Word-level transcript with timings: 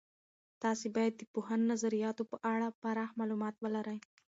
تاسې 0.63 0.87
باید 0.95 1.13
د 1.17 1.21
پوهاند 1.33 1.63
نظریاتو 1.71 2.23
په 2.31 2.37
اړه 2.53 2.67
پراخ 2.81 3.09
معلومات 3.19 3.55
ولرئ. 3.59 3.99